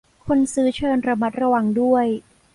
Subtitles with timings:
[0.25, 2.05] คนซื้อเชิญระมัดระวังด้วย